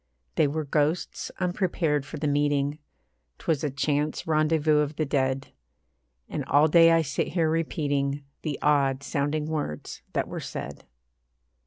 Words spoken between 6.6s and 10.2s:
day I sit here repeating The odd sounding words